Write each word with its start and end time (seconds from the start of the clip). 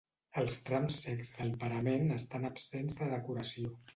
Els 0.41 0.53
trams 0.69 0.97
cecs 1.03 1.33
del 1.41 1.51
parament 1.65 2.15
estan 2.17 2.49
absents 2.51 3.01
de 3.03 3.13
decoració. 3.15 3.73